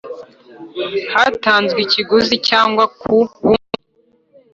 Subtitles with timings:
[1.13, 3.77] hatanzwe ikiguzi cyangwa ku bundi